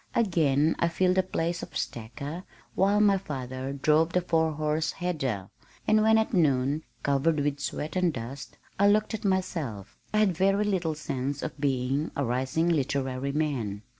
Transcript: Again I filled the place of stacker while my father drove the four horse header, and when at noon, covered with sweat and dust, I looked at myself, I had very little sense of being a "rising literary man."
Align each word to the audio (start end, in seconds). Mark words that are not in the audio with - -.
Again 0.15 0.75
I 0.79 0.87
filled 0.87 1.13
the 1.17 1.21
place 1.21 1.61
of 1.61 1.77
stacker 1.77 2.43
while 2.73 2.99
my 2.99 3.19
father 3.19 3.71
drove 3.71 4.13
the 4.13 4.21
four 4.21 4.53
horse 4.53 4.93
header, 4.93 5.51
and 5.87 6.01
when 6.01 6.17
at 6.17 6.33
noon, 6.33 6.81
covered 7.03 7.39
with 7.41 7.59
sweat 7.59 7.95
and 7.95 8.11
dust, 8.11 8.57
I 8.79 8.87
looked 8.87 9.13
at 9.13 9.23
myself, 9.23 9.99
I 10.11 10.17
had 10.17 10.35
very 10.35 10.63
little 10.63 10.95
sense 10.95 11.43
of 11.43 11.61
being 11.61 12.09
a 12.15 12.25
"rising 12.25 12.67
literary 12.67 13.31
man." 13.31 13.83